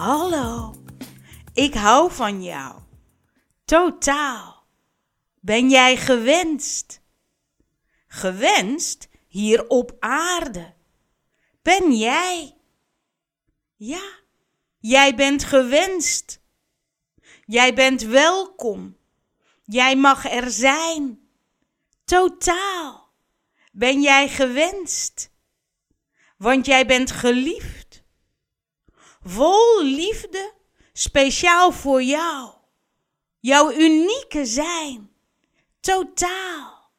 Hallo, 0.00 0.74
ik 1.52 1.74
hou 1.74 2.12
van 2.12 2.42
jou. 2.42 2.80
Totaal. 3.64 4.64
Ben 5.40 5.70
jij 5.70 5.96
gewenst? 5.96 7.00
Gewenst 8.06 9.08
hier 9.28 9.68
op 9.68 9.96
aarde. 9.98 10.74
Ben 11.62 11.92
jij? 11.96 12.56
Ja, 13.76 14.10
jij 14.78 15.14
bent 15.14 15.44
gewenst. 15.44 16.40
Jij 17.44 17.74
bent 17.74 18.02
welkom. 18.02 18.96
Jij 19.64 19.96
mag 19.96 20.30
er 20.30 20.50
zijn. 20.50 21.28
Totaal. 22.04 23.12
Ben 23.72 24.00
jij 24.02 24.28
gewenst? 24.28 25.30
Want 26.36 26.66
jij 26.66 26.86
bent 26.86 27.10
geliefd. 27.10 27.79
Vol 29.30 29.82
liefde, 29.82 30.52
speciaal 30.92 31.72
voor 31.72 32.02
jou. 32.02 32.50
Jouw 33.40 33.72
unieke 33.72 34.44
zijn. 34.44 35.10
Totaal. 35.80 36.90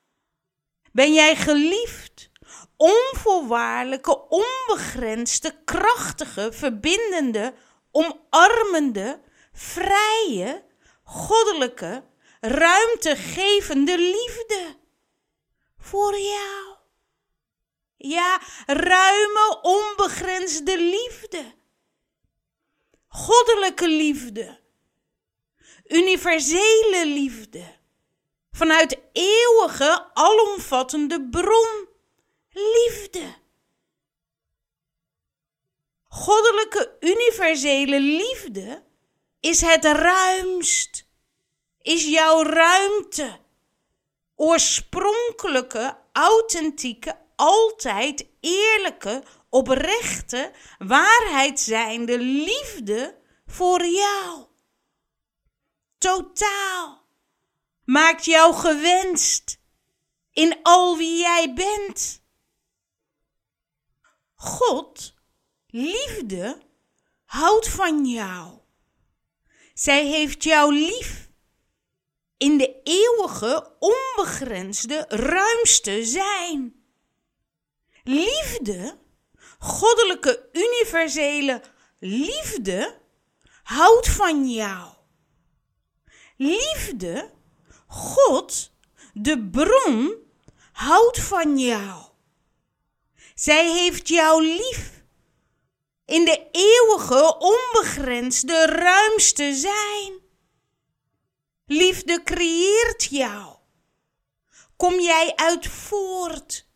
Ben 0.91 1.13
jij 1.13 1.35
geliefd? 1.35 2.29
Onvoorwaardelijke, 2.77 4.27
onbegrensde, 4.29 5.63
krachtige, 5.65 6.51
verbindende, 6.51 7.53
omarmende, 7.91 9.21
vrije, 9.53 10.65
goddelijke, 11.03 12.03
ruimtegevende 12.39 13.97
liefde. 13.97 14.75
Voor 15.77 16.19
jou. 16.19 16.75
Ja, 17.97 18.41
ruime, 18.65 19.59
onbegrensde 19.61 20.77
liefde. 20.77 21.59
Goddelijke 23.11 23.87
liefde. 23.87 24.59
Universele 25.87 27.05
liefde. 27.05 27.75
Vanuit 28.51 28.99
eeuwige, 29.11 30.09
alomvattende 30.13 31.27
bron. 31.29 31.87
Liefde. 32.49 33.35
Goddelijke, 36.07 36.97
universele 36.99 37.99
liefde 37.99 38.83
is 39.39 39.61
het 39.61 39.85
ruimst. 39.85 41.05
Is 41.81 42.05
jouw 42.05 42.43
ruimte. 42.43 43.39
Oorspronkelijke, 44.35 45.97
authentieke, 46.11 47.17
altijd 47.35 48.27
eerlijke, 48.39 49.23
oprechte, 49.51 50.51
waarheid 50.77 51.59
zijnde 51.59 52.19
liefde 52.19 53.21
voor 53.45 53.85
jou. 53.85 54.45
Totaal. 55.97 57.09
Maakt 57.83 58.25
jou 58.25 58.53
gewenst 58.53 59.59
in 60.31 60.59
al 60.63 60.97
wie 60.97 61.17
jij 61.17 61.53
bent. 61.53 62.23
God, 64.35 65.13
liefde, 65.67 66.61
houdt 67.25 67.69
van 67.69 68.05
jou. 68.05 68.59
Zij 69.73 70.05
heeft 70.05 70.43
jou 70.43 70.73
lief 70.73 71.29
in 72.37 72.57
de 72.57 72.81
eeuwige, 72.83 73.75
onbegrensde, 73.79 75.05
ruimste 75.07 76.05
zijn. 76.05 76.85
Liefde, 78.03 79.00
goddelijke, 79.61 80.49
universele 80.51 81.61
liefde, 81.99 82.99
houdt 83.63 84.07
van 84.07 84.49
jou. 84.49 84.93
Liefde, 86.37 87.31
God, 87.87 88.71
de 89.13 89.49
bron, 89.51 90.15
houdt 90.71 91.19
van 91.19 91.57
jou. 91.59 92.03
Zij 93.35 93.71
heeft 93.71 94.07
jou 94.07 94.43
lief 94.45 95.03
in 96.05 96.25
de 96.25 96.47
eeuwige, 96.51 97.37
onbegrensde, 97.39 98.65
ruimste 98.65 99.53
zijn. 99.55 100.19
Liefde 101.65 102.23
creëert 102.23 103.03
jou. 103.09 103.55
Kom 104.75 104.99
jij 104.99 105.35
uit 105.35 105.67
voort? 105.67 106.67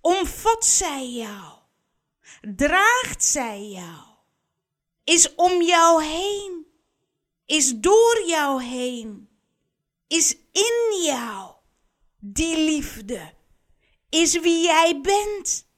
Omvat 0.00 0.64
zij 0.64 1.10
jou? 1.10 1.65
Draagt 2.40 3.24
zij 3.24 3.62
jou? 3.62 4.04
Is 5.04 5.34
om 5.34 5.62
jou 5.62 6.02
heen? 6.04 6.66
Is 7.46 7.74
door 7.76 8.22
jou 8.26 8.62
heen? 8.62 9.28
Is 10.06 10.36
in 10.52 11.02
jou? 11.02 11.54
Die 12.18 12.56
liefde 12.56 13.34
is 14.08 14.40
wie 14.40 14.62
jij 14.62 15.00
bent. 15.00 15.68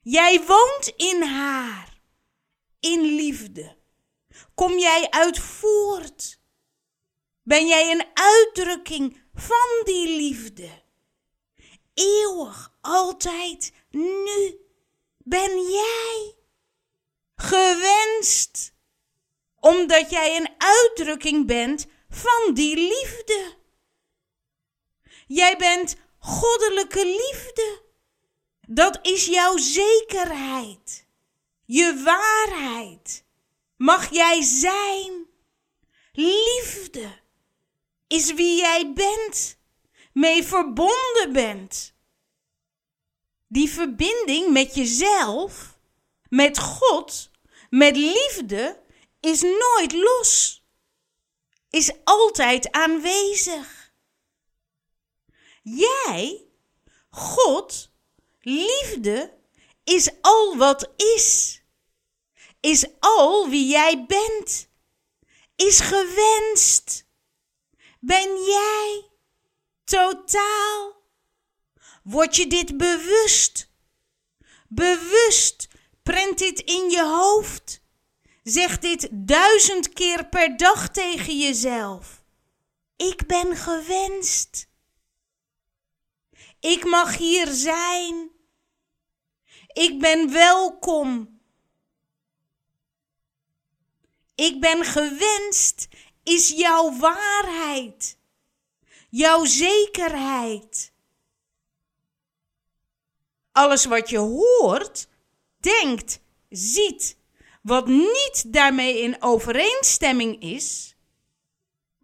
Jij 0.00 0.44
woont 0.44 0.92
in 0.96 1.22
haar, 1.22 2.00
in 2.80 3.00
liefde. 3.00 3.76
Kom 4.54 4.78
jij 4.78 5.10
uit 5.10 5.38
voort? 5.38 6.40
Ben 7.42 7.66
jij 7.66 7.90
een 7.90 8.06
uitdrukking 8.14 9.22
van 9.34 9.82
die 9.84 10.16
liefde? 10.16 10.82
Eeuwig, 11.94 12.76
altijd, 12.80 13.72
nu 13.90 14.60
ben 15.28 15.70
jij 15.70 16.34
gewenst, 17.36 18.72
omdat 19.60 20.10
jij 20.10 20.36
een 20.36 20.54
uitdrukking 20.58 21.46
bent 21.46 21.86
van 22.08 22.54
die 22.54 22.76
liefde. 22.76 23.56
Jij 25.26 25.56
bent 25.56 25.96
goddelijke 26.18 27.04
liefde. 27.04 27.82
Dat 28.60 28.98
is 29.02 29.26
jouw 29.26 29.56
zekerheid, 29.56 31.06
je 31.64 32.02
waarheid. 32.04 33.24
Mag 33.76 34.10
jij 34.10 34.42
zijn? 34.42 35.26
Liefde 36.12 37.20
is 38.06 38.32
wie 38.34 38.56
jij 38.56 38.92
bent, 38.92 39.58
mee 40.12 40.44
verbonden 40.44 41.32
bent. 41.32 41.96
Die 43.48 43.70
verbinding 43.70 44.52
met 44.52 44.74
jezelf, 44.74 45.78
met 46.28 46.58
God, 46.58 47.30
met 47.70 47.96
liefde 47.96 48.82
is 49.20 49.42
nooit 49.42 49.92
los, 49.92 50.62
is 51.70 51.92
altijd 52.04 52.70
aanwezig. 52.72 53.92
Jij, 55.62 56.46
God, 57.10 57.90
Liefde 58.48 59.38
is 59.84 60.10
al 60.20 60.56
wat 60.56 60.92
is. 60.96 61.60
Is 62.60 62.86
al 62.98 63.48
wie 63.48 63.68
jij 63.68 64.06
bent. 64.06 64.68
Is 65.56 65.80
gewenst. 65.80 67.06
Ben 68.00 68.44
jij 68.44 69.10
totaal? 69.84 70.97
Word 72.08 72.36
je 72.36 72.46
dit 72.46 72.76
bewust? 72.76 73.70
Bewust 74.68 75.68
prent 76.02 76.38
dit 76.38 76.60
in 76.60 76.90
je 76.90 77.02
hoofd. 77.02 77.80
Zeg 78.42 78.78
dit 78.78 79.08
duizend 79.10 79.88
keer 79.88 80.28
per 80.28 80.56
dag 80.56 80.88
tegen 80.88 81.38
jezelf. 81.38 82.22
Ik 82.96 83.26
ben 83.26 83.56
gewenst. 83.56 84.68
Ik 86.60 86.84
mag 86.84 87.16
hier 87.16 87.46
zijn. 87.46 88.30
Ik 89.72 89.98
ben 89.98 90.32
welkom. 90.32 91.40
Ik 94.34 94.60
ben 94.60 94.84
gewenst, 94.84 95.88
is 96.22 96.48
jouw 96.48 96.98
waarheid, 96.98 98.18
jouw 99.10 99.44
zekerheid. 99.44 100.87
Alles 103.58 103.84
wat 103.84 104.08
je 104.08 104.18
hoort, 104.18 105.08
denkt, 105.56 106.20
ziet, 106.48 107.16
wat 107.62 107.86
niet 107.86 108.44
daarmee 108.46 109.00
in 109.00 109.22
overeenstemming 109.22 110.42
is, 110.42 110.96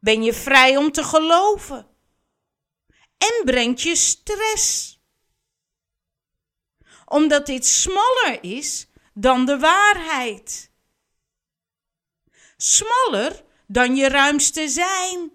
ben 0.00 0.22
je 0.22 0.32
vrij 0.32 0.76
om 0.76 0.92
te 0.92 1.04
geloven 1.04 1.86
en 3.18 3.44
brengt 3.44 3.82
je 3.82 3.96
stress 3.96 4.98
omdat 7.04 7.46
dit 7.46 7.66
smaller 7.66 8.38
is 8.40 8.86
dan 9.12 9.46
de 9.46 9.58
waarheid. 9.58 10.70
Smaller 12.56 13.44
dan 13.66 13.96
je 13.96 14.08
ruimste 14.08 14.68
zijn. 14.68 15.32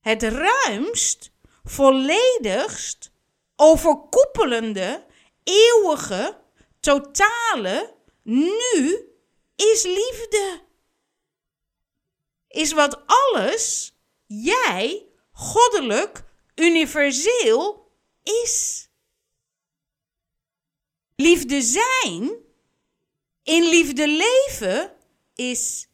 Het 0.00 0.22
ruimst, 0.22 1.30
volledigst, 1.64 3.10
overkoepelende, 3.56 5.06
eeuwige, 5.44 6.40
totale, 6.80 7.94
nu 8.22 9.08
is 9.56 9.82
liefde. 9.82 10.64
Is 12.48 12.72
wat 12.72 13.02
alles, 13.06 13.94
jij, 14.26 15.06
goddelijk, 15.32 16.24
universeel 16.54 17.92
is. 18.22 18.88
Liefde 21.16 21.62
zijn, 21.62 22.44
in 23.42 23.62
liefde 23.68 24.08
leven, 24.08 24.96
is. 25.34 25.88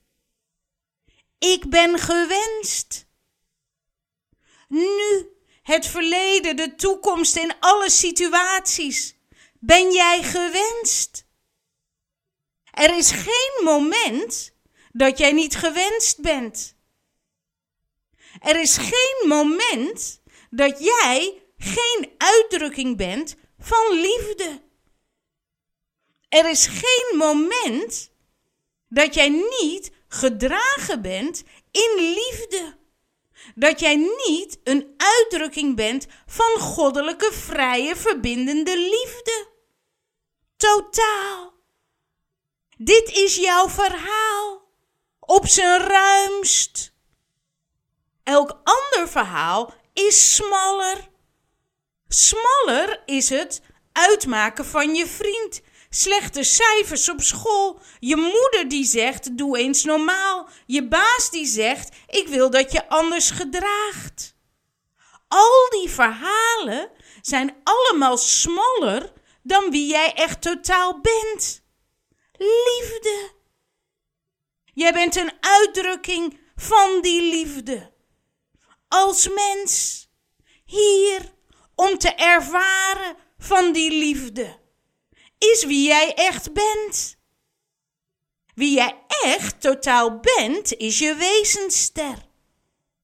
Ik 1.39 1.71
ben 1.71 1.99
gewenst. 1.99 3.07
Nu, 4.69 5.31
het 5.63 5.87
verleden, 5.87 6.57
de 6.57 6.75
toekomst 6.75 7.37
in 7.37 7.55
alle 7.61 7.91
situaties. 7.91 9.17
Ben 9.59 9.93
jij 9.93 10.23
gewenst? 10.23 11.25
Er 12.71 12.97
is 12.97 13.11
geen 13.11 13.65
moment 13.65 14.55
dat 14.93 15.19
jij 15.19 15.33
niet 15.33 15.57
gewenst 15.57 16.21
bent. 16.21 16.75
Er 18.41 18.61
is 18.61 18.77
geen 18.77 19.29
moment 19.29 20.21
dat 20.51 20.85
jij 20.85 21.43
geen 21.57 22.11
uitdrukking 22.19 22.97
bent 22.97 23.37
van 23.59 23.93
liefde. 23.93 24.63
Er 26.29 26.51
is 26.51 26.67
geen 26.67 27.17
moment 27.19 28.11
dat 28.89 29.15
jij 29.15 29.29
niet 29.61 29.91
gedragen 30.09 31.03
bent 31.03 31.43
in 31.71 31.95
liefde. 31.97 32.81
Dat 33.55 33.81
jij 33.81 33.97
niet 34.27 34.61
een 34.65 34.95
uitdrukking 34.97 35.77
bent 35.77 36.07
van 36.27 36.61
goddelijke, 36.61 37.33
vrije, 37.33 37.97
verbindende 37.97 38.77
liefde. 38.77 39.49
Totaal. 40.57 41.53
Dit 42.77 43.11
is 43.11 43.37
jouw 43.37 43.69
verhaal. 43.69 44.71
Op 45.21 45.47
zijn 45.47 45.81
ruimst. 45.81 46.93
Elk 48.23 48.61
ander 48.65 49.09
verhaal 49.09 49.75
is 49.93 50.35
smaller. 50.35 51.09
Smaller 52.09 53.03
is 53.07 53.29
het 53.29 53.63
uitmaken 53.93 54.65
van 54.65 54.95
je 54.95 55.07
vriend. 55.07 55.61
Slechte 55.95 56.43
cijfers 56.43 57.09
op 57.09 57.21
school. 57.21 57.81
Je 58.01 58.17
moeder 58.17 58.69
die 58.69 58.85
zegt: 58.85 59.37
doe 59.39 59.59
eens 59.59 59.85
normaal. 59.85 60.49
Je 60.67 60.89
baas 60.89 61.31
die 61.31 61.47
zegt: 61.47 61.97
ik 62.07 62.29
wil 62.29 62.51
dat 62.51 62.73
je 62.73 62.89
anders 62.89 63.31
gedraagt. 63.31 64.35
Al 65.29 65.69
die 65.71 65.91
verhalen 65.91 66.91
zijn 67.21 67.57
allemaal 67.65 68.17
smaller 68.17 69.13
dan 69.43 69.71
wie 69.71 69.87
jij 69.87 70.13
echt 70.15 70.43
totaal 70.43 71.01
bent. 71.01 71.63
Liefde. 72.39 73.31
Jij 74.65 74.93
bent 74.93 75.17
een 75.17 75.33
uitdrukking 75.41 76.41
van 76.57 77.01
die 77.01 77.23
liefde. 77.23 77.93
Als 78.89 79.29
mens, 79.29 80.07
hier 80.65 81.35
om 81.75 81.99
te 81.99 82.15
ervaren 82.15 83.17
van 83.39 83.73
die 83.73 83.91
liefde, 83.91 84.61
is 85.51 85.65
wie 85.65 85.87
jij 85.87 86.15
echt 86.15 86.53
bent. 86.53 87.17
Wie 88.55 88.75
jij 88.75 89.05
echt 89.23 89.61
totaal 89.61 90.21
bent, 90.21 90.77
is 90.77 90.99
je 90.99 91.15
wezenster. 91.15 92.17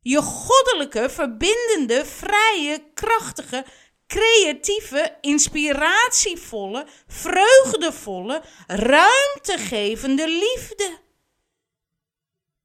Je 0.01 0.23
goddelijke, 0.23 1.11
verbindende, 1.11 2.07
vrije, 2.07 2.91
krachtige, 2.95 3.65
creatieve, 4.07 5.19
inspiratievolle, 5.21 6.87
vreugdevolle, 7.07 8.43
ruimtegevende 8.67 10.29
liefde. 10.29 10.99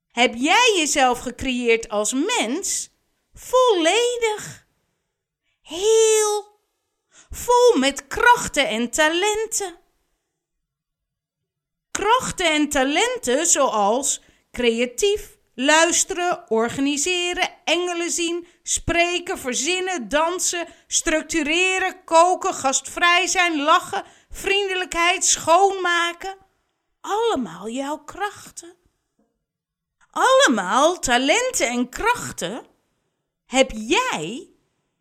Heb 0.08 0.34
jij 0.36 0.74
jezelf 0.78 1.20
gecreëerd 1.20 1.90
als 1.90 2.14
mens? 2.14 2.90
Volledig. 3.34 4.68
Heel. 5.62 6.53
Vol 7.36 7.78
met 7.80 8.08
krachten 8.08 8.68
en 8.68 8.90
talenten. 8.90 9.76
Krachten 11.92 12.52
en 12.52 12.70
talenten 12.70 13.46
zoals 13.46 14.22
creatief, 14.52 15.38
luisteren, 15.56 16.52
organiseren, 16.52 17.50
engelen 17.64 18.12
zien, 18.12 18.48
spreken, 18.64 19.38
verzinnen, 19.38 20.10
dansen, 20.10 20.68
structureren, 20.88 22.04
koken, 22.04 22.54
gastvrij 22.54 23.28
zijn, 23.28 23.62
lachen, 23.62 24.04
vriendelijkheid, 24.30 25.26
schoonmaken. 25.26 26.38
Allemaal 27.02 27.70
jouw 27.70 27.98
krachten. 27.98 28.76
Allemaal 30.12 31.00
talenten 31.00 31.68
en 31.68 31.90
krachten 31.90 32.66
heb 33.46 33.72
jij 33.74 34.53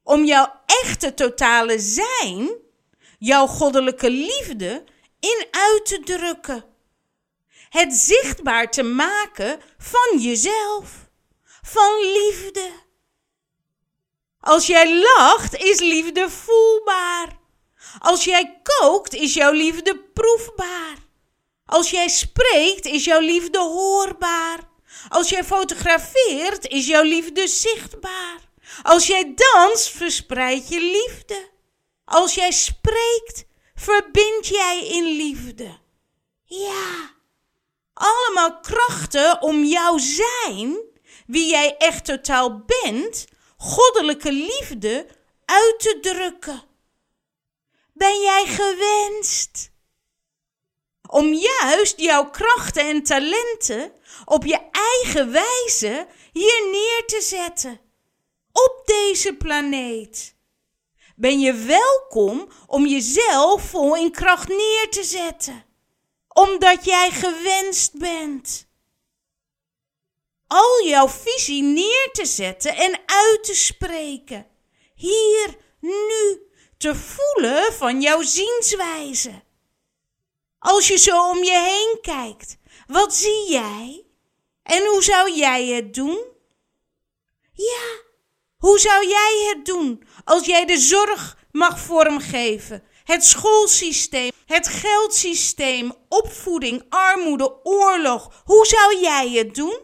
om 0.03 0.25
jouw 0.25 0.53
echte 0.67 1.15
totale 1.15 1.79
zijn, 1.79 2.51
jouw 3.19 3.47
goddelijke 3.47 4.11
liefde, 4.11 4.85
in 5.21 5.47
uit 5.51 5.87
te 5.87 6.01
drukken 6.05 6.71
het 7.73 7.93
zichtbaar 7.95 8.71
te 8.71 8.83
maken 8.83 9.61
van 9.79 10.19
jezelf, 10.19 11.09
van 11.63 12.01
liefde. 12.01 12.71
Als 14.41 14.67
jij 14.67 14.99
lacht, 14.99 15.57
is 15.57 15.81
liefde 15.81 16.31
voelbaar. 16.31 17.39
Als 17.99 18.25
jij 18.25 18.61
kookt, 18.63 19.15
is 19.15 19.35
jouw 19.35 19.53
liefde 19.53 19.99
proefbaar. 19.99 20.97
Als 21.67 21.91
jij 21.91 22.09
spreekt, 22.09 22.87
is 22.87 23.05
jouw 23.05 23.21
liefde 23.21 23.59
hoorbaar. 23.59 24.59
Als 25.09 25.29
jij 25.29 25.45
fotografeert, 25.45 26.69
is 26.69 26.87
jouw 26.87 27.03
liefde 27.03 27.49
zichtbaar. 27.49 28.41
Als 28.83 29.07
jij 29.07 29.35
danst, 29.35 29.89
verspreid 29.89 30.69
je 30.69 30.81
liefde. 30.81 31.51
Als 32.05 32.35
jij 32.35 32.51
spreekt, 32.51 33.45
verbind 33.75 34.47
jij 34.47 34.87
in 34.87 35.05
liefde. 35.05 35.79
Ja, 36.45 37.11
allemaal 37.93 38.61
krachten 38.61 39.43
om 39.43 39.65
jouw 39.65 39.99
zijn, 39.99 40.79
wie 41.27 41.51
jij 41.51 41.77
echt 41.77 42.05
totaal 42.05 42.65
bent, 42.67 43.27
goddelijke 43.57 44.33
liefde 44.33 45.07
uit 45.45 45.81
te 45.81 45.99
drukken. 46.01 46.63
Ben 47.93 48.21
jij 48.21 48.45
gewenst? 48.47 49.71
Om 51.09 51.33
juist 51.33 52.01
jouw 52.01 52.31
krachten 52.31 52.83
en 52.83 53.03
talenten 53.03 53.93
op 54.25 54.45
je 54.45 54.61
eigen 54.71 55.33
wijze 55.33 56.07
hier 56.33 56.69
neer 56.71 57.03
te 57.07 57.21
zetten. 57.21 57.81
Op 58.53 58.83
deze 58.85 59.35
planeet. 59.37 60.35
Ben 61.17 61.41
je 61.41 61.53
welkom 61.53 62.49
om 62.67 62.87
jezelf 62.87 63.63
vol 63.63 63.97
in 63.97 64.11
kracht 64.11 64.49
neer 64.49 64.87
te 64.91 65.05
zetten 65.05 65.71
omdat 66.33 66.85
jij 66.85 67.11
gewenst 67.11 67.99
bent. 67.99 68.67
Al 70.47 70.87
jouw 70.87 71.09
visie 71.09 71.63
neer 71.63 72.09
te 72.13 72.25
zetten 72.25 72.77
en 72.77 73.01
uit 73.07 73.45
te 73.45 73.55
spreken. 73.55 74.47
Hier, 74.95 75.57
nu, 75.81 76.47
te 76.77 76.95
voelen 76.95 77.73
van 77.73 78.01
jouw 78.01 78.23
zienswijze. 78.23 79.43
Als 80.59 80.89
je 80.89 80.97
zo 80.97 81.31
om 81.31 81.45
je 81.45 81.59
heen 81.59 81.99
kijkt, 82.01 82.57
wat 82.87 83.15
zie 83.15 83.51
jij? 83.51 84.07
En 84.63 84.87
hoe 84.87 85.03
zou 85.03 85.33
jij 85.33 85.67
het 85.67 85.95
doen? 85.95 86.25
Ja, 87.53 88.02
hoe 88.63 88.79
zou 88.79 89.07
jij 89.07 89.53
het 89.55 89.67
doen 89.67 90.03
als 90.25 90.47
jij 90.47 90.65
de 90.65 90.79
zorg 90.79 91.37
mag 91.53 91.81
vormgeven, 91.81 92.83
het 93.05 93.25
schoolsysteem, 93.25 94.31
het 94.47 94.69
geldsysteem, 94.69 95.93
opvoeding, 96.09 96.85
armoede, 96.89 97.65
oorlog. 97.65 98.43
Hoe 98.45 98.67
zou 98.67 99.01
jij 99.01 99.31
het 99.31 99.55
doen? 99.55 99.79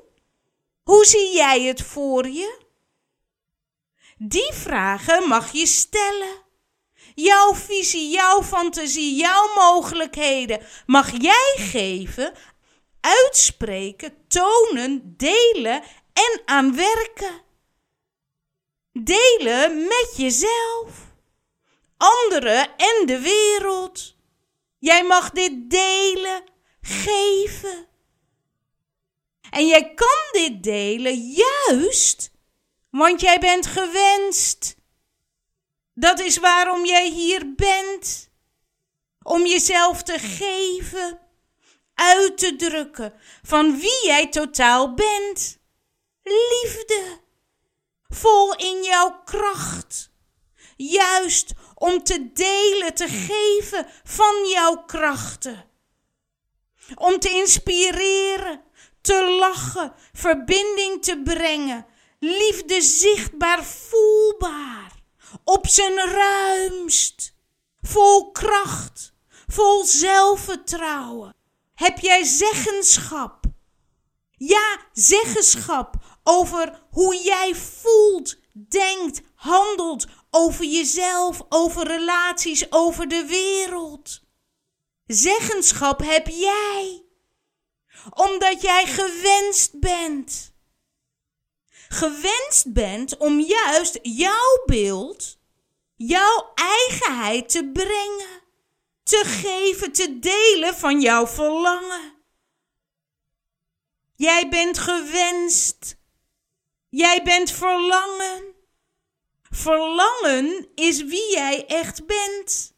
Hoe 0.82 1.04
zie 1.04 1.34
jij 1.34 1.62
het 1.62 1.82
voor 1.82 2.28
je? 2.28 2.58
Die 4.18 4.52
vragen 4.52 5.28
mag 5.28 5.52
je 5.52 5.66
stellen. 5.66 6.46
Jouw 7.14 7.54
visie, 7.54 8.10
jouw 8.10 8.42
fantasie, 8.42 9.14
jouw 9.14 9.54
mogelijkheden 9.54 10.60
mag 10.86 11.10
jij 11.20 11.54
geven, 11.56 12.32
uitspreken, 13.00 14.26
tonen, 14.28 15.14
delen 15.16 15.82
en 16.12 16.42
aan 16.44 16.76
werken. 16.76 17.46
Delen 19.04 19.82
met 19.82 20.12
jezelf 20.16 21.08
anderen 21.98 22.76
en 22.76 23.06
de 23.06 23.20
wereld. 23.20 24.16
Jij 24.78 25.04
mag 25.04 25.30
dit 25.30 25.70
delen, 25.70 26.44
geven. 26.80 27.86
En 29.50 29.66
jij 29.66 29.94
kan 29.94 30.28
dit 30.32 30.62
delen 30.62 31.16
juist, 31.16 32.30
want 32.90 33.20
jij 33.20 33.38
bent 33.38 33.66
gewenst. 33.66 34.76
Dat 35.94 36.20
is 36.20 36.38
waarom 36.38 36.86
jij 36.86 37.10
hier 37.10 37.54
bent. 37.54 38.30
Om 39.22 39.46
jezelf 39.46 40.02
te 40.02 40.18
geven, 40.18 41.20
uit 41.94 42.38
te 42.38 42.56
drukken 42.56 43.14
van 43.42 43.78
wie 43.78 44.00
jij 44.04 44.28
totaal 44.28 44.94
bent. 44.94 45.58
Liefde, 46.22 47.20
vol 48.08 48.54
in 48.54 48.82
jouw 48.82 49.22
kracht, 49.24 50.10
juist 50.76 51.52
om 51.74 52.02
te 52.02 52.32
delen, 52.32 52.94
te 52.94 53.08
geven 53.08 53.86
van 54.04 54.48
jouw 54.48 54.84
krachten. 54.84 55.66
Om 56.94 57.18
te 57.18 57.30
inspireren, 57.30 58.62
te 59.00 59.36
lachen, 59.38 59.92
verbinding 60.12 61.02
te 61.02 61.22
brengen, 61.24 61.86
liefde 62.18 62.82
zichtbaar 62.82 63.64
voelbaar, 63.64 64.92
op 65.44 65.66
zijn 65.66 65.96
ruimst, 65.96 67.34
vol 67.80 68.30
kracht, 68.30 69.12
vol 69.46 69.84
zelfvertrouwen. 69.84 71.36
Heb 71.74 71.98
jij 71.98 72.24
zeggenschap? 72.24 73.44
Ja, 74.36 74.78
zeggenschap 74.92 75.94
over 76.28 76.82
hoe 76.90 77.22
jij 77.22 77.54
voelt, 77.54 78.38
denkt, 78.52 79.20
handelt, 79.34 80.06
over 80.30 80.64
jezelf, 80.64 81.42
over 81.48 81.86
relaties, 81.86 82.72
over 82.72 83.08
de 83.08 83.24
wereld. 83.24 84.20
Zeggenschap 85.06 86.00
heb 86.04 86.26
jij, 86.26 87.04
omdat 88.10 88.62
jij 88.62 88.86
gewenst 88.86 89.80
bent. 89.80 90.52
Gewenst 91.88 92.72
bent 92.72 93.16
om 93.16 93.40
juist 93.40 93.98
jouw 94.02 94.62
beeld, 94.66 95.38
jouw 95.96 96.52
eigenheid 96.54 97.48
te 97.48 97.70
brengen, 97.72 98.42
te 99.02 99.22
geven, 99.24 99.92
te 99.92 100.18
delen 100.18 100.74
van 100.74 101.00
jouw 101.00 101.26
verlangen. 101.26 102.16
Jij 104.14 104.48
bent 104.48 104.78
gewenst. 104.78 105.97
Jij 106.88 107.22
bent 107.22 107.50
verlangen. 107.50 108.54
Verlangen 109.42 110.68
is 110.74 111.02
wie 111.02 111.30
jij 111.32 111.66
echt 111.66 112.06
bent. 112.06 112.76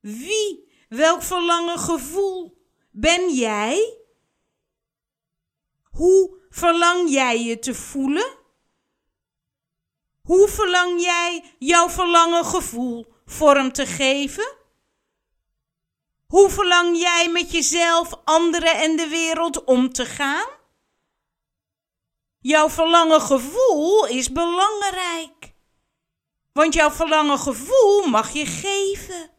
Wie, 0.00 0.72
welk 0.88 1.22
verlangen 1.22 1.78
gevoel 1.78 2.66
ben 2.90 3.34
jij? 3.34 3.98
Hoe 5.90 6.42
verlang 6.50 7.10
jij 7.10 7.42
je 7.42 7.58
te 7.58 7.74
voelen? 7.74 8.38
Hoe 10.22 10.48
verlang 10.48 11.02
jij 11.02 11.54
jouw 11.58 11.88
verlangen 11.88 12.44
gevoel 12.44 13.06
vorm 13.24 13.72
te 13.72 13.86
geven? 13.86 14.56
Hoe 16.26 16.50
verlang 16.50 16.98
jij 16.98 17.28
met 17.28 17.50
jezelf, 17.52 18.14
anderen 18.24 18.74
en 18.74 18.96
de 18.96 19.08
wereld 19.08 19.64
om 19.64 19.92
te 19.92 20.06
gaan? 20.06 20.48
Jouw 22.44 22.70
verlangen 22.70 23.20
gevoel 23.20 24.06
is 24.06 24.32
belangrijk. 24.32 25.54
Want 26.52 26.74
jouw 26.74 26.90
verlangen 26.90 27.38
gevoel 27.38 28.06
mag 28.06 28.32
je 28.32 28.46
geven. 28.46 29.30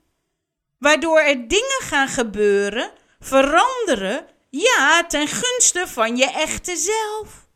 Waardoor 0.80 1.20
er 1.20 1.48
dingen 1.48 1.80
gaan 1.80 2.08
gebeuren, 2.08 2.92
veranderen, 3.20 4.28
ja, 4.50 5.06
ten 5.06 5.28
gunste 5.28 5.88
van 5.88 6.18
je 6.18 6.26
echte 6.26 6.76
zelf. 6.76 7.48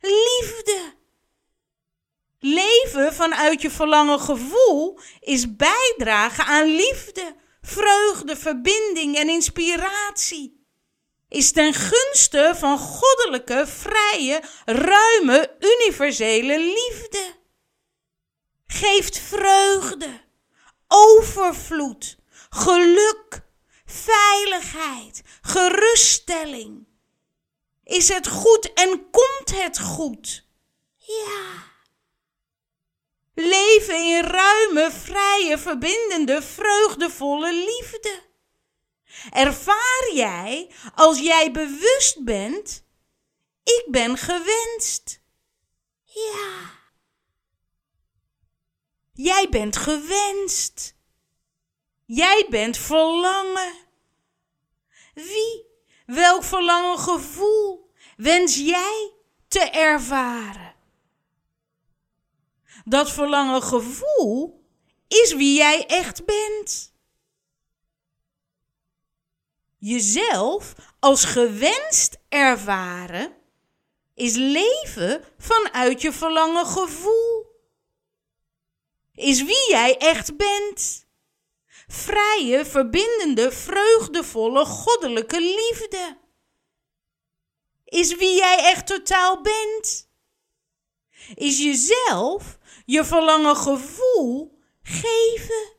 Liefde. 0.00 0.94
Leven 2.38 3.14
vanuit 3.14 3.62
je 3.62 3.70
verlangen 3.70 4.20
gevoel 4.20 4.98
is 5.20 5.56
bijdragen 5.56 6.44
aan 6.44 6.66
liefde, 6.66 7.36
vreugde, 7.60 8.36
verbinding 8.36 9.16
en 9.16 9.28
inspiratie 9.28 10.55
is 11.28 11.52
ten 11.52 11.74
gunste 11.74 12.52
van 12.56 12.78
goddelijke, 12.78 13.66
vrije, 13.66 14.42
ruime, 14.64 15.56
universele 15.60 16.58
liefde. 16.58 17.34
Geeft 18.66 19.18
vreugde, 19.18 20.20
overvloed, 20.88 22.16
geluk, 22.50 23.40
veiligheid, 23.86 25.22
geruststelling. 25.40 26.86
Is 27.84 28.08
het 28.08 28.28
goed 28.28 28.72
en 28.72 29.10
komt 29.10 29.62
het 29.62 29.78
goed? 29.78 30.46
Ja. 30.96 31.74
Leven 33.34 33.96
in 33.96 34.22
ruime, 34.22 34.90
vrije, 34.90 35.58
verbindende, 35.58 36.42
vreugdevolle 36.42 37.52
liefde. 37.52 38.25
Ervaar 39.30 40.10
jij 40.14 40.70
als 40.94 41.18
jij 41.18 41.50
bewust 41.50 42.24
bent, 42.24 42.84
ik 43.62 43.86
ben 43.90 44.16
gewenst. 44.16 45.20
Ja. 46.04 46.70
Jij 49.12 49.48
bent 49.50 49.76
gewenst. 49.76 50.94
Jij 52.04 52.46
bent 52.50 52.76
verlangen. 52.76 53.74
Wie, 55.14 55.66
welk 56.06 56.44
verlangen 56.44 56.98
gevoel 56.98 57.90
wens 58.16 58.56
jij 58.56 59.12
te 59.48 59.60
ervaren? 59.60 60.74
Dat 62.84 63.10
verlangen 63.10 63.62
gevoel 63.62 64.64
is 65.08 65.32
wie 65.32 65.56
jij 65.56 65.86
echt 65.86 66.24
bent 66.24 66.94
jezelf 69.78 70.74
als 70.98 71.24
gewenst 71.24 72.18
ervaren, 72.28 73.36
is 74.14 74.34
leven 74.34 75.24
vanuit 75.38 76.00
je 76.00 76.12
verlangen 76.12 76.66
gevoel. 76.66 77.46
Is 79.14 79.42
wie 79.42 79.68
jij 79.68 79.96
echt 79.98 80.36
bent. 80.36 81.06
Vrije, 81.88 82.64
verbindende, 82.64 83.52
vreugdevolle, 83.52 84.64
goddelijke 84.64 85.40
liefde. 85.40 86.18
Is 87.84 88.14
wie 88.14 88.34
jij 88.34 88.58
echt 88.58 88.86
totaal 88.86 89.40
bent. 89.40 90.08
Is 91.34 91.58
jezelf, 91.58 92.58
je 92.84 93.04
verlangen 93.04 93.56
gevoel 93.56 94.58
geven, 94.82 95.72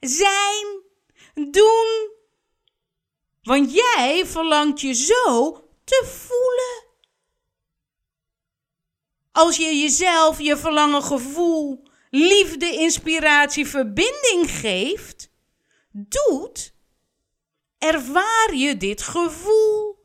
zijn, 0.00 0.82
doen, 1.34 2.10
want 3.50 3.72
jij 3.72 4.26
verlangt 4.26 4.80
je 4.80 4.92
zo 4.92 5.52
te 5.84 6.04
voelen. 6.06 6.84
Als 9.32 9.56
je 9.56 9.80
jezelf 9.80 10.38
je 10.40 10.56
verlangen 10.56 11.02
gevoel, 11.02 11.82
liefde, 12.10 12.72
inspiratie, 12.72 13.66
verbinding 13.66 14.50
geeft, 14.50 15.30
doet, 15.90 16.74
ervaar 17.78 18.54
je 18.54 18.76
dit 18.76 19.02
gevoel. 19.02 19.98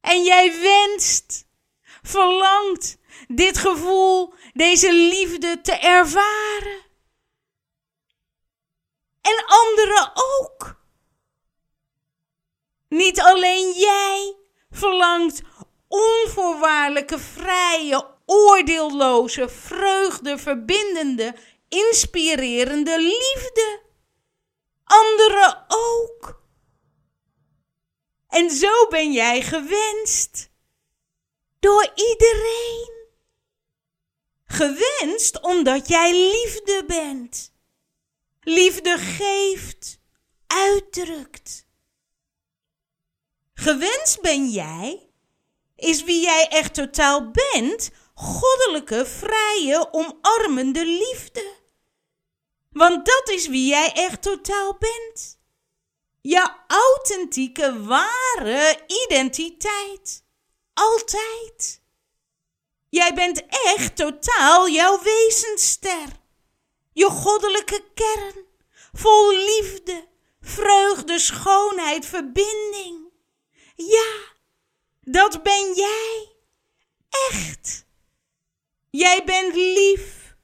En 0.00 0.22
jij 0.24 0.60
wenst, 0.60 1.46
verlangt 2.02 2.98
dit 3.26 3.58
gevoel, 3.58 4.34
deze 4.52 4.92
liefde 4.92 5.60
te 5.60 5.72
ervaren. 5.72 6.80
En 9.20 9.44
anderen 9.46 10.12
ook. 10.14 10.78
Niet 12.88 13.20
alleen 13.20 13.72
jij 13.72 14.36
verlangt 14.70 15.40
onvoorwaardelijke, 15.88 17.18
vrije, 17.18 18.16
oordeelloze, 18.26 19.48
vreugde, 19.48 20.38
verbindende, 20.38 21.34
inspirerende 21.68 22.98
liefde. 22.98 23.82
Anderen 24.84 25.64
ook. 25.68 26.42
En 28.28 28.50
zo 28.50 28.86
ben 28.88 29.12
jij 29.12 29.42
gewenst. 29.42 30.50
Door 31.60 31.92
iedereen. 31.94 32.96
Gewenst 34.44 35.40
omdat 35.40 35.88
jij 35.88 36.12
liefde 36.12 36.84
bent. 36.86 37.52
Liefde 38.40 38.98
geeft, 38.98 40.00
uitdrukt. 40.46 41.67
Gewenst 43.60 44.20
ben 44.20 44.48
jij, 44.48 45.10
is 45.76 46.04
wie 46.04 46.20
jij 46.20 46.48
echt 46.48 46.74
totaal 46.74 47.30
bent, 47.30 47.90
goddelijke, 48.14 49.06
vrije, 49.06 49.92
omarmende 49.92 50.84
liefde. 50.84 51.54
Want 52.70 53.06
dat 53.06 53.28
is 53.28 53.46
wie 53.46 53.66
jij 53.66 53.92
echt 53.92 54.22
totaal 54.22 54.76
bent. 54.78 55.38
Je 56.20 56.50
authentieke, 56.66 57.84
ware 57.84 58.84
identiteit. 59.08 60.24
Altijd. 60.74 61.82
Jij 62.88 63.14
bent 63.14 63.46
echt 63.46 63.96
totaal 63.96 64.68
jouw 64.68 65.02
wezensster. 65.02 66.08
Je 66.92 67.06
goddelijke 67.10 67.84
kern, 67.94 68.46
vol 68.92 69.30
liefde, 69.30 70.08
vreugde, 70.40 71.18
schoonheid, 71.18 72.06
verbinding. 72.06 73.07
Ja, 73.86 74.32
dat 75.00 75.42
ben 75.42 75.72
jij. 75.74 76.32
Echt. 77.30 77.86
Jij 78.90 79.24
bent 79.24 79.54
lief. 79.54 80.36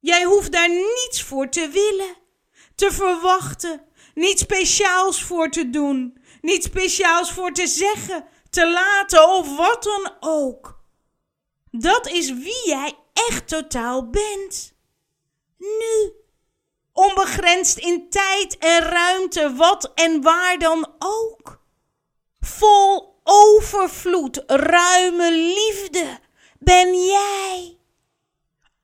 Jij 0.00 0.24
hoeft 0.24 0.52
daar 0.52 0.68
niets 0.68 1.22
voor 1.22 1.48
te 1.48 1.68
willen, 1.68 2.16
te 2.74 2.92
verwachten, 2.92 3.86
niets 4.14 4.42
speciaals 4.42 5.22
voor 5.22 5.50
te 5.50 5.70
doen, 5.70 6.18
niets 6.40 6.66
speciaals 6.66 7.32
voor 7.32 7.52
te 7.52 7.66
zeggen, 7.66 8.28
te 8.50 8.70
laten 8.70 9.28
of 9.28 9.56
wat 9.56 9.82
dan 9.82 10.16
ook. 10.20 10.80
Dat 11.70 12.08
is 12.08 12.32
wie 12.32 12.62
jij 12.66 12.98
echt 13.12 13.48
totaal 13.48 14.10
bent. 14.10 14.74
Nu. 15.58 16.12
Onbegrensd 16.92 17.78
in 17.78 18.10
tijd 18.10 18.58
en 18.58 18.80
ruimte, 18.80 19.54
wat 19.54 19.92
en 19.94 20.22
waar 20.22 20.58
dan 20.58 20.94
ook. 20.98 21.63
Vol 22.44 23.20
overvloed, 23.22 24.42
ruime 24.46 25.30
liefde 25.32 26.18
ben 26.58 27.04
jij. 27.04 27.78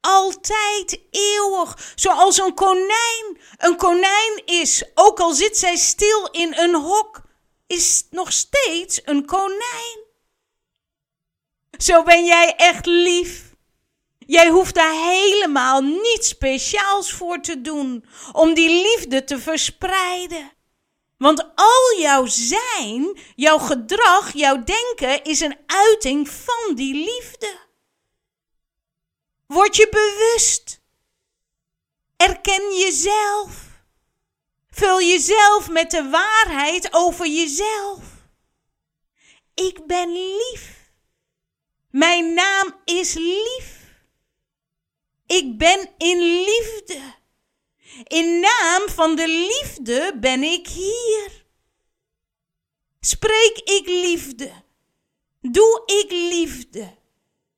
Altijd 0.01 1.01
eeuwig, 1.11 1.93
zoals 1.95 2.39
een 2.39 2.55
konijn. 2.55 3.41
Een 3.57 3.77
konijn 3.77 4.43
is, 4.45 4.85
ook 4.95 5.21
al 5.21 5.33
zit 5.33 5.57
zij 5.57 5.77
stil 5.77 6.29
in 6.31 6.55
een 6.57 6.75
hok, 6.75 7.23
is 7.67 8.07
nog 8.11 8.33
steeds 8.33 9.01
een 9.05 9.27
konijn. 9.27 9.99
Zo 11.79 12.03
ben 12.03 12.25
jij 12.25 12.55
echt 12.57 12.87
lief. 12.87 13.55
Jij 14.19 14.49
hoeft 14.49 14.75
daar 14.75 14.93
helemaal 14.93 15.81
niets 15.81 16.29
speciaals 16.29 17.13
voor 17.13 17.41
te 17.41 17.61
doen 17.61 18.05
om 18.33 18.55
die 18.55 18.83
liefde 18.83 19.25
te 19.25 19.39
verspreiden. 19.39 20.53
Want 21.21 21.53
al 21.55 21.99
jouw 21.99 22.27
zijn, 22.27 23.19
jouw 23.37 23.59
gedrag, 23.59 24.33
jouw 24.33 24.65
denken 24.65 25.25
is 25.25 25.41
een 25.41 25.59
uiting 25.67 26.29
van 26.29 26.75
die 26.75 26.95
liefde. 26.95 27.59
Word 29.47 29.77
je 29.77 29.89
bewust. 29.91 30.81
Erken 32.17 32.79
jezelf. 32.79 33.69
Vul 34.71 35.01
jezelf 35.01 35.71
met 35.71 35.91
de 35.91 36.09
waarheid 36.09 36.89
over 36.93 37.27
jezelf. 37.27 38.03
Ik 39.55 39.87
ben 39.87 40.13
lief. 40.13 40.93
Mijn 41.91 42.35
naam 42.35 42.81
is 42.85 43.15
lief. 43.15 43.95
Ik 45.27 45.59
ben 45.59 45.91
in 45.99 46.19
liefde. 46.19 47.19
In 48.05 48.41
naam 48.41 48.89
van 48.89 49.17
de 49.17 49.29
liefde 49.29 50.17
ben 50.21 50.43
ik 50.43 50.69
hier. 50.69 51.45
Spreek 53.01 53.61
ik 53.65 53.87
liefde. 53.87 54.53
Doe 55.41 55.83
ik 55.87 56.11
liefde. 56.11 56.97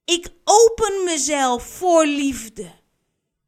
Ik 0.05 0.29
open 0.45 1.05
mezelf 1.05 1.63
voor 1.63 2.07
liefde. 2.07 2.81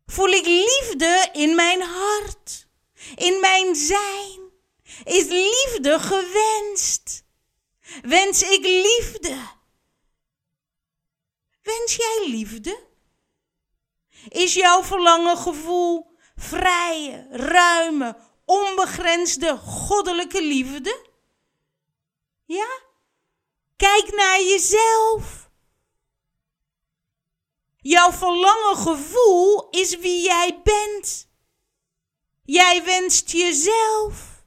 Voel 0.06 0.28
ik 0.28 0.46
liefde 0.46 1.28
in 1.32 1.54
mijn 1.54 1.82
hart, 1.82 2.66
in 3.14 3.40
mijn 3.40 3.74
zijn. 3.74 4.40
Is 5.04 5.24
liefde 5.24 5.98
gewenst? 5.98 7.24
Wens 8.02 8.42
ik 8.42 8.64
liefde? 8.64 9.36
Wens 11.62 11.96
jij 11.96 12.24
liefde? 12.26 12.82
Is 14.28 14.54
jouw 14.54 14.82
verlangen 14.82 15.36
gevoel 15.36 16.13
vrije, 16.36 17.26
ruime, 17.30 18.16
onbegrensde 18.44 19.56
goddelijke 19.56 20.42
liefde? 20.42 21.06
Ja? 22.44 22.82
Kijk 23.76 24.14
naar 24.14 24.40
jezelf. 24.40 25.50
Jouw 27.76 28.12
verlangen 28.12 28.76
gevoel 28.76 29.68
is 29.70 29.96
wie 29.96 30.22
jij 30.22 30.60
bent. 30.62 31.28
Jij 32.42 32.84
wenst 32.84 33.30
jezelf. 33.30 34.44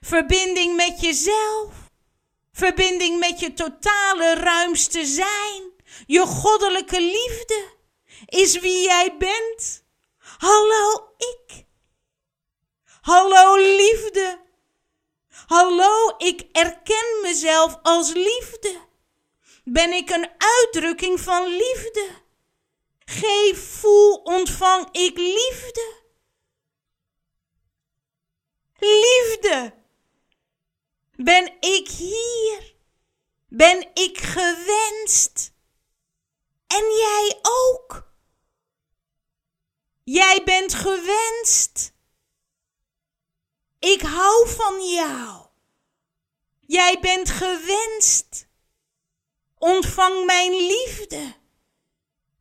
Verbinding 0.00 0.76
met 0.76 1.00
jezelf. 1.00 1.90
Verbinding 2.52 3.18
met 3.18 3.40
je 3.40 3.54
totale 3.54 4.34
ruimste 4.34 5.04
zijn. 5.04 5.72
Je 6.06 6.20
goddelijke 6.20 7.00
liefde 7.00 7.68
is 8.26 8.58
wie 8.58 8.82
jij 8.82 9.16
bent. 9.18 9.79
Hallo 10.40 11.14
ik. 11.16 11.66
Hallo 13.00 13.56
liefde. 13.56 14.40
Hallo, 15.46 16.14
ik 16.18 16.40
erken 16.52 17.20
mezelf 17.22 17.78
als 17.82 18.12
liefde. 18.12 18.80
Ben 19.64 19.92
ik 19.92 20.10
een 20.10 20.30
uitdrukking 20.38 21.20
van 21.20 21.46
liefde? 21.46 22.10
Geef, 22.98 23.78
voel, 23.80 24.14
ontvang 24.14 24.88
ik 24.92 25.16
liefde. 25.16 26.02
Liefde. 28.78 29.74
Ben 31.16 31.56
ik 31.60 31.88
hier? 31.88 32.74
Ben 33.48 33.90
ik 33.94 34.18
gewenst? 34.18 35.52
En 36.66 36.84
jij 36.90 37.38
ook? 37.42 38.09
Jij 40.12 40.42
bent 40.44 40.74
gewenst. 40.74 41.92
Ik 43.78 44.00
hou 44.00 44.48
van 44.48 44.90
jou. 44.90 45.46
Jij 46.60 46.98
bent 47.00 47.30
gewenst. 47.30 48.48
Ontvang 49.58 50.24
mijn 50.24 50.50
liefde. 50.50 51.34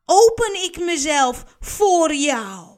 Open 0.05 0.63
ik 0.63 0.79
mezelf 0.79 1.43
voor 1.59 2.13
jou. 2.13 2.77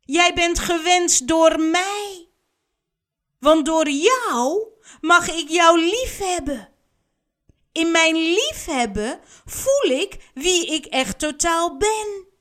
Jij 0.00 0.34
bent 0.34 0.58
gewenst 0.58 1.28
door 1.28 1.60
mij. 1.60 2.28
Want 3.38 3.66
door 3.66 3.88
jou 3.88 4.66
mag 5.00 5.28
ik 5.28 5.48
jou 5.48 5.78
lief 5.80 6.18
hebben. 6.18 6.72
In 7.72 7.90
mijn 7.90 8.14
liefhebben 8.16 9.20
voel 9.44 9.90
ik 9.90 10.30
wie 10.34 10.66
ik 10.66 10.86
echt 10.86 11.18
totaal 11.18 11.76
ben. 11.76 12.31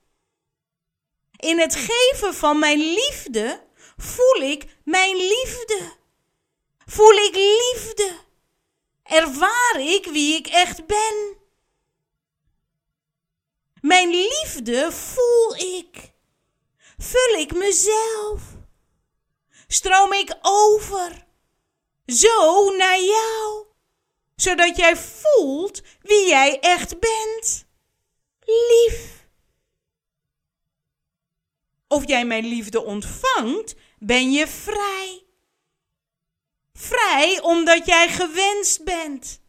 In 1.41 1.59
het 1.59 1.75
geven 1.75 2.33
van 2.33 2.59
mijn 2.59 2.79
liefde 2.79 3.63
voel 3.97 4.41
ik 4.41 4.65
mijn 4.83 5.15
liefde. 5.15 5.91
Voel 6.85 7.13
ik 7.13 7.35
liefde. 7.35 8.17
Ervaar 9.03 9.75
ik 9.79 10.05
wie 10.05 10.35
ik 10.35 10.47
echt 10.47 10.85
ben. 10.85 11.37
Mijn 13.81 14.09
liefde 14.09 14.91
voel 14.91 15.55
ik. 15.55 16.13
Vul 16.97 17.39
ik 17.39 17.53
mezelf. 17.53 18.41
Stroom 19.67 20.13
ik 20.13 20.37
over. 20.41 21.25
Zo 22.05 22.69
naar 22.75 23.01
jou. 23.01 23.65
Zodat 24.35 24.77
jij 24.77 24.97
voelt 24.97 25.81
wie 26.01 26.27
jij 26.27 26.59
echt 26.59 26.99
bent. 26.99 27.65
Lief. 28.45 29.20
Of 31.91 32.07
jij 32.07 32.25
mijn 32.25 32.45
liefde 32.45 32.83
ontvangt, 32.83 33.75
ben 33.99 34.31
je 34.31 34.47
vrij. 34.47 35.25
Vrij 36.73 37.41
omdat 37.41 37.85
jij 37.85 38.09
gewenst 38.09 38.83
bent. 38.83 39.41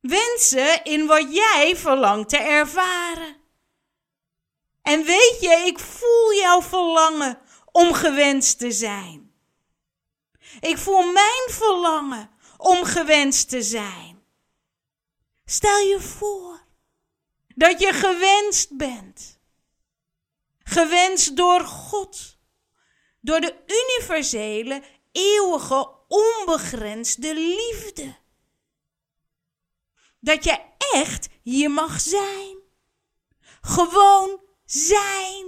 Wensen 0.00 0.84
in 0.84 1.06
wat 1.06 1.34
jij 1.34 1.76
verlangt 1.76 2.28
te 2.28 2.36
ervaren. 2.36 3.36
En 4.82 5.04
weet 5.04 5.36
je, 5.40 5.62
ik 5.66 5.78
voel 5.78 6.34
jouw 6.34 6.62
verlangen 6.62 7.38
om 7.72 7.92
gewenst 7.92 8.58
te 8.58 8.72
zijn. 8.72 9.32
Ik 10.60 10.78
voel 10.78 11.12
mijn 11.12 11.48
verlangen 11.48 12.30
om 12.56 12.84
gewenst 12.84 13.48
te 13.48 13.62
zijn. 13.62 14.22
Stel 15.44 15.78
je 15.78 16.00
voor 16.00 16.60
dat 17.54 17.80
je 17.80 17.92
gewenst 17.92 18.76
bent. 18.76 19.40
Gewenst 20.72 21.36
door 21.36 21.60
God. 21.60 22.38
Door 23.20 23.40
de 23.40 23.54
universele, 23.66 24.82
eeuwige, 25.12 25.90
onbegrensde 26.08 27.34
liefde. 27.34 28.16
Dat 30.20 30.44
je 30.44 30.60
echt 30.92 31.28
hier 31.42 31.70
mag 31.70 32.00
zijn. 32.00 32.56
Gewoon 33.60 34.40
zijn. 34.64 35.46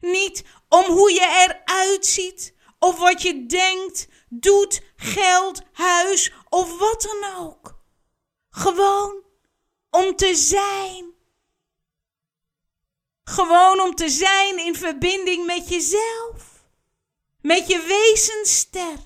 Niet 0.00 0.44
om 0.68 0.84
hoe 0.84 1.12
je 1.12 1.46
eruit 1.46 2.06
ziet 2.06 2.54
of 2.78 2.98
wat 2.98 3.22
je 3.22 3.46
denkt, 3.46 4.08
doet, 4.28 4.82
geld, 4.96 5.62
huis 5.72 6.32
of 6.48 6.78
wat 6.78 7.02
dan 7.02 7.36
ook. 7.36 7.78
Gewoon 8.50 9.24
om 9.90 10.16
te 10.16 10.34
zijn. 10.34 11.07
Gewoon 13.28 13.80
om 13.80 13.94
te 13.94 14.08
zijn 14.08 14.58
in 14.58 14.74
verbinding 14.74 15.46
met 15.46 15.68
jezelf. 15.68 16.46
met 17.40 17.68
je 17.68 17.80
wezenster, 17.82 18.96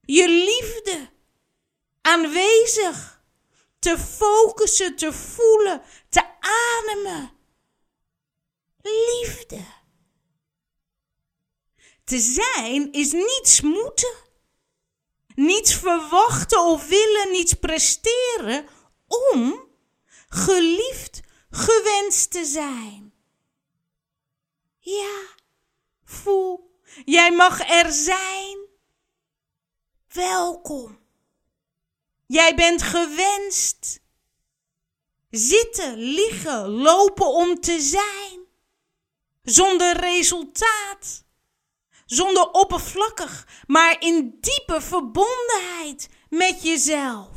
je 0.00 0.28
liefde, 0.28 1.10
aanwezig, 2.00 3.22
te 3.78 3.98
focussen, 3.98 4.96
te 4.96 5.12
voelen, 5.12 5.82
te 6.08 6.24
ademen. 6.40 7.32
Liefde. 8.82 9.64
Te 12.04 12.18
zijn 12.18 12.92
is 12.92 13.12
niets 13.12 13.60
moeten, 13.60 14.14
niets 15.34 15.74
verwachten 15.74 16.64
of 16.64 16.88
willen, 16.88 17.30
niets 17.30 17.54
presteren 17.54 18.66
om 19.06 19.68
geliefd, 20.28 21.20
gewenst 21.50 22.30
te 22.30 22.44
zijn. 22.44 23.05
Ja, 24.86 25.26
voel, 26.04 26.78
jij 27.04 27.32
mag 27.32 27.68
er 27.68 27.92
zijn. 27.92 28.58
Welkom. 30.12 30.98
Jij 32.26 32.54
bent 32.54 32.82
gewenst. 32.82 34.00
Zitten, 35.30 35.96
liggen, 35.98 36.68
lopen 36.68 37.26
om 37.26 37.60
te 37.60 37.80
zijn. 37.80 38.46
Zonder 39.42 39.96
resultaat. 39.96 41.24
Zonder 42.04 42.50
oppervlakkig, 42.50 43.62
maar 43.66 44.00
in 44.00 44.38
diepe 44.40 44.80
verbondenheid 44.80 46.08
met 46.28 46.62
jezelf. 46.62 47.30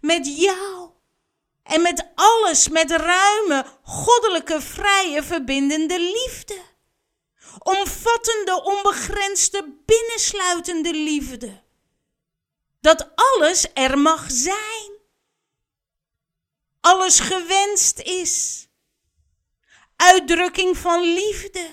Met 0.00 0.38
jou. 0.40 0.93
En 1.64 1.82
met 1.82 2.06
alles, 2.14 2.68
met 2.68 2.90
ruime, 2.90 3.66
goddelijke, 3.82 4.60
vrije, 4.60 5.22
verbindende 5.22 5.98
liefde. 5.98 6.62
Omvattende, 7.58 8.62
onbegrensde, 8.62 9.82
binnensluitende 9.84 10.92
liefde. 10.92 11.62
Dat 12.80 13.10
alles 13.14 13.66
er 13.74 13.98
mag 13.98 14.26
zijn. 14.30 14.92
Alles 16.80 17.20
gewenst 17.20 17.98
is. 17.98 18.66
Uitdrukking 19.96 20.76
van 20.76 21.00
liefde. 21.02 21.70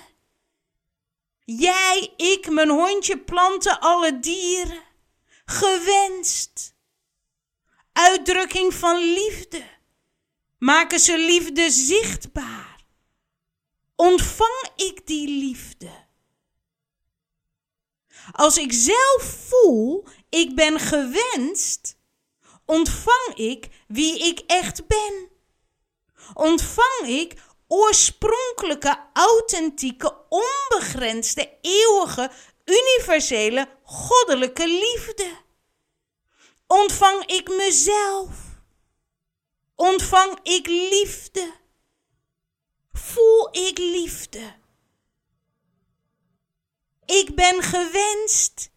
Jij, 1.45 2.13
ik, 2.17 2.49
mijn 2.49 2.69
hondje, 2.69 3.17
planten, 3.19 3.79
alle 3.79 4.19
dieren. 4.19 4.83
Gewenst. 5.45 6.75
Uitdrukking 7.93 8.73
van 8.73 8.97
liefde. 8.97 9.70
Maken 10.61 10.99
ze 10.99 11.17
liefde 11.17 11.71
zichtbaar? 11.71 12.85
Ontvang 13.95 14.69
ik 14.75 15.07
die 15.07 15.27
liefde? 15.27 15.89
Als 18.31 18.57
ik 18.57 18.73
zelf 18.73 19.45
voel, 19.47 20.07
ik 20.29 20.55
ben 20.55 20.79
gewenst, 20.79 21.97
ontvang 22.65 23.33
ik 23.35 23.67
wie 23.87 24.27
ik 24.27 24.39
echt 24.39 24.87
ben. 24.87 25.29
Ontvang 26.33 27.01
ik 27.07 27.33
oorspronkelijke, 27.67 29.09
authentieke, 29.13 30.25
onbegrensde, 30.29 31.57
eeuwige, 31.61 32.31
universele, 32.65 33.67
goddelijke 33.83 34.67
liefde. 34.67 35.37
Ontvang 36.67 37.25
ik 37.25 37.49
mezelf 37.49 38.50
ontvang 39.81 40.39
ik 40.43 40.67
liefde. 40.67 41.53
Voel 42.93 43.49
ik 43.51 43.77
liefde. 43.77 44.55
Ik 47.05 47.35
ben 47.35 47.61
gewenst. 47.61 48.71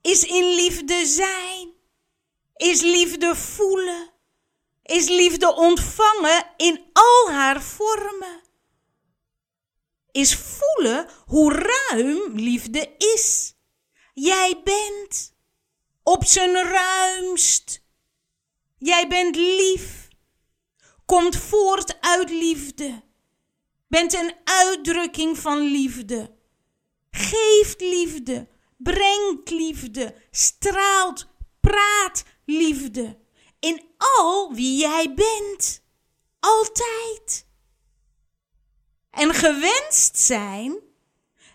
Is 0.00 0.24
in 0.24 0.54
liefde 0.54 1.06
zijn. 1.06 1.72
Is 2.56 2.80
liefde 2.80 3.36
voelen. 3.36 4.10
Is 4.82 5.08
liefde 5.08 5.54
ontvangen 5.54 6.52
in 6.56 6.90
al 6.92 7.30
haar 7.30 7.62
vormen. 7.62 8.42
Is 10.10 10.34
voelen 10.34 11.08
hoe 11.26 11.52
ruim 11.52 12.32
liefde 12.34 12.94
is. 12.98 13.54
Jij 14.14 14.60
bent 14.64 15.34
op 16.02 16.24
zijn 16.24 16.54
ruimst. 16.54 17.82
Jij 18.78 19.08
bent 19.08 19.36
lief 19.36 20.01
komt 21.12 21.36
voort 21.36 22.00
uit 22.00 22.30
liefde. 22.30 23.02
Bent 23.88 24.14
een 24.14 24.34
uitdrukking 24.44 25.38
van 25.38 25.60
liefde. 25.60 26.36
Geeft 27.10 27.80
liefde, 27.80 28.48
brengt 28.76 29.50
liefde, 29.50 30.14
straalt, 30.30 31.26
praat 31.60 32.24
liefde. 32.44 33.18
In 33.60 33.82
al 33.96 34.54
wie 34.54 34.78
jij 34.78 35.14
bent. 35.14 35.82
Altijd. 36.40 37.46
En 39.10 39.34
gewenst 39.34 40.18
zijn, 40.18 40.78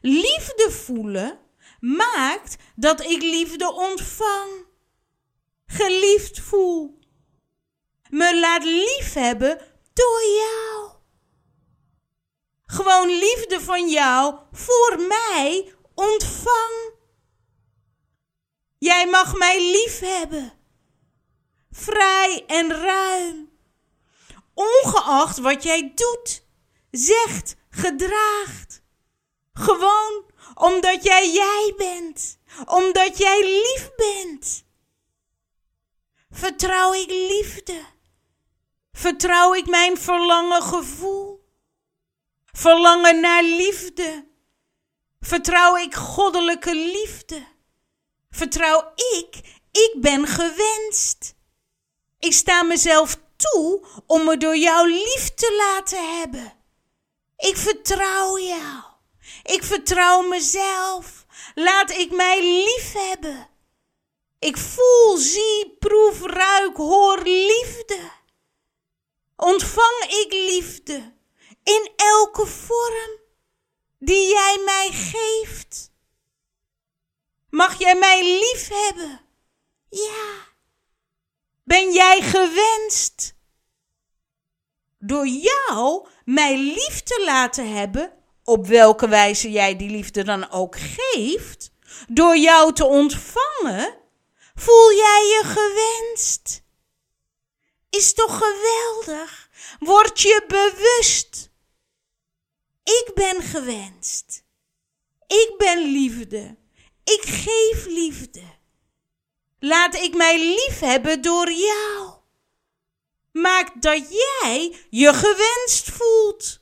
liefde 0.02 0.72
voelen, 0.72 1.40
maakt 1.80 2.56
dat 2.76 3.02
ik 3.02 3.22
liefde 3.22 3.74
ontvang. 3.74 4.66
Geliefd 5.66 6.40
voel 6.40 6.97
me 8.10 8.40
laat 8.40 8.64
liefhebben 8.64 9.58
door 9.94 10.22
jou. 10.22 10.92
Gewoon 12.66 13.08
liefde 13.08 13.62
van 13.62 13.90
jou 13.90 14.36
voor 14.52 15.00
mij 15.08 15.74
ontvang. 15.94 16.92
Jij 18.78 19.08
mag 19.08 19.36
mij 19.36 19.72
liefhebben. 19.72 20.54
Vrij 21.72 22.44
en 22.48 22.72
ruim. 22.72 23.52
Ongeacht 24.54 25.38
wat 25.38 25.64
jij 25.64 25.92
doet, 25.96 26.44
zegt, 26.92 27.56
gedraagt. 27.70 28.82
Gewoon 29.54 30.26
omdat 30.54 31.04
jij 31.04 31.32
jij 31.32 31.74
bent. 31.78 32.40
Omdat 32.66 33.18
jij 33.18 33.42
lief 33.42 33.92
bent. 33.96 34.66
Vertrouw 36.30 36.94
ik 36.94 37.10
liefde 37.10 37.86
Vertrouw 39.00 39.54
ik 39.54 39.66
mijn 39.66 39.98
verlangen 39.98 40.62
gevoel? 40.62 41.46
Verlangen 42.52 43.20
naar 43.20 43.44
liefde? 43.44 44.28
Vertrouw 45.20 45.76
ik 45.76 45.96
goddelijke 45.96 46.76
liefde? 46.76 47.48
Vertrouw 48.30 48.92
ik, 48.96 49.60
ik 49.72 49.94
ben 49.96 50.28
gewenst. 50.28 51.36
Ik 52.20 52.34
sta 52.34 52.64
mezelf 52.64 53.18
toe 53.36 53.86
om 54.06 54.26
me 54.26 54.38
door 54.38 54.58
jou 54.58 54.92
lief 54.92 55.34
te 55.34 55.56
laten 55.58 56.20
hebben. 56.20 56.54
Ik 57.38 57.58
vertrouw 57.58 58.40
jou. 58.40 58.84
Ik 59.44 59.64
vertrouw 59.64 60.22
mezelf. 60.22 61.26
Laat 61.56 61.92
ik 61.92 62.12
mij 62.12 62.42
lief 62.42 62.94
hebben. 62.94 63.50
Ik 64.40 64.58
voel, 64.58 65.18
zie, 65.18 65.76
proef, 65.80 66.22
ruik, 66.22 66.78
hoor 66.78 67.22
liefde 67.24 68.17
ontvang 69.38 70.04
ik 70.04 70.32
liefde 70.32 71.14
in 71.64 71.92
elke 71.96 72.46
vorm 72.46 73.20
die 74.00 74.30
jij 74.30 74.62
mij 74.66 74.90
geeft. 74.92 75.92
Mag 77.50 77.80
jij 77.80 77.96
mij 77.96 78.24
lief 78.24 78.68
hebben? 78.68 79.22
Ja. 79.90 80.46
Ben 81.64 81.94
jij 81.94 82.22
gewenst? 82.22 83.36
Door 85.00 85.28
jou 85.28 86.08
mij 86.26 86.58
lief 86.58 87.04
te 87.04 87.22
laten 87.26 87.74
hebben, 87.74 88.14
op 88.44 88.68
welke 88.68 89.08
wijze 89.08 89.52
jij 89.52 89.76
die 89.76 89.90
liefde 89.90 90.24
dan 90.24 90.52
ook 90.52 90.76
geeft, 90.80 91.72
door 92.08 92.38
jou 92.38 92.74
te 92.74 92.86
ontvangen, 92.86 93.98
voel 94.56 94.92
jij 94.92 95.22
je 95.22 95.42
gewenst. 95.44 96.66
Is 97.98 98.14
toch 98.14 98.38
geweldig? 98.38 99.50
Word 99.80 100.22
je 100.22 100.44
bewust. 100.48 101.50
Ik 102.84 103.12
ben 103.14 103.42
gewenst. 103.42 104.44
Ik 105.28 105.54
ben 105.58 105.92
liefde. 105.92 106.58
Ik 107.04 107.22
geef 107.22 107.86
liefde. 107.86 108.44
Laat 109.60 109.96
ik 109.96 110.16
mij 110.16 110.38
lief 110.38 110.80
hebben 110.80 111.22
door 111.22 111.52
jou. 111.52 112.12
Maak 113.32 113.82
dat 113.82 114.10
jij 114.10 114.76
je 114.90 115.14
gewenst 115.14 115.90
voelt. 115.90 116.60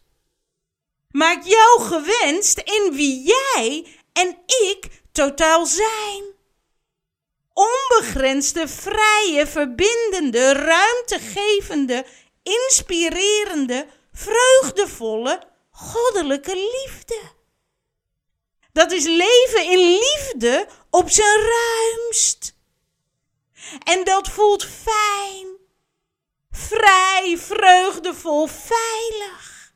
Maak 1.10 1.44
jou 1.44 1.82
gewenst 1.82 2.58
in 2.58 2.94
wie 2.94 3.24
jij 3.24 3.88
en 4.14 4.38
ik 4.46 5.02
totaal 5.12 5.66
zijn 5.66 6.35
onbegrensde, 7.56 8.68
vrije, 8.68 9.48
verbindende, 9.48 10.52
ruimtegevende, 10.52 12.06
inspirerende, 12.44 13.88
vreugdevolle, 14.12 15.42
goddelijke 15.72 16.56
liefde. 16.56 17.22
Dat 18.72 18.92
is 18.92 19.06
leven 19.06 19.72
in 19.72 19.78
liefde 19.78 20.68
op 20.90 21.10
zijn 21.10 21.40
ruimst. 21.42 22.56
En 23.84 24.04
dat 24.04 24.30
voelt 24.30 24.66
fijn, 24.66 25.58
vrij, 26.52 27.38
vreugdevol, 27.38 28.48
veilig. 28.48 29.74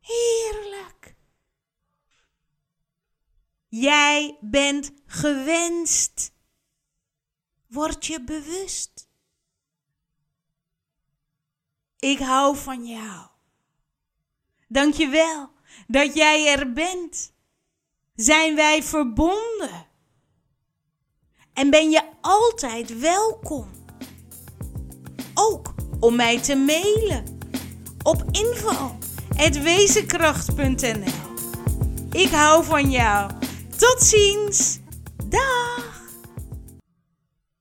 Heerlijk. 0.00 1.14
Jij 3.68 4.38
bent 4.40 4.90
gewenst. 5.06 6.32
Word 7.72 8.06
je 8.06 8.24
bewust. 8.24 9.08
Ik 11.98 12.18
hou 12.18 12.56
van 12.56 12.86
jou. 12.86 13.26
Dank 14.68 14.94
je 14.94 15.08
wel 15.08 15.50
dat 15.86 16.14
jij 16.14 16.58
er 16.58 16.72
bent. 16.72 17.32
Zijn 18.14 18.54
wij 18.54 18.82
verbonden? 18.82 19.86
En 21.52 21.70
ben 21.70 21.90
je 21.90 22.02
altijd 22.20 22.98
welkom? 22.98 23.70
Ook 25.34 25.74
om 26.00 26.16
mij 26.16 26.40
te 26.40 26.56
mailen 26.56 27.38
op 28.02 28.24
info.wezenkracht.nl 28.30 31.12
Ik 32.10 32.30
hou 32.30 32.64
van 32.64 32.90
jou. 32.90 33.30
Tot 33.76 34.02
ziens! 34.02 34.80